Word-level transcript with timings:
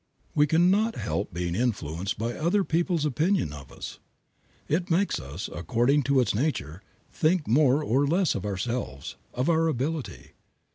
We 0.33 0.47
can 0.47 0.71
not 0.71 0.95
help 0.95 1.31
being 1.31 1.53
influenced 1.53 2.17
by 2.17 2.33
other 2.33 2.63
people's 2.63 3.05
opinion 3.05 3.53
of 3.53 3.71
us. 3.71 3.99
It 4.67 4.89
makes 4.89 5.19
us, 5.19 5.47
according 5.53 6.01
to 6.09 6.19
its 6.19 6.33
nature, 6.33 6.81
think 7.11 7.47
more 7.47 7.83
or 7.83 8.07
less 8.07 8.33
of 8.33 8.43
ourselves, 8.43 9.15
of 9.35 9.47
our 9.47 9.67
ability. 9.67 10.31